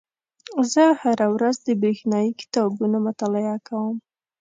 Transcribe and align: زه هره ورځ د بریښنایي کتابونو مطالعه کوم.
زه 0.71 0.83
هره 1.01 1.27
ورځ 1.35 1.55
د 1.61 1.69
بریښنایي 1.81 2.31
کتابونو 2.41 2.97
مطالعه 3.07 3.55
کوم. 3.67 3.95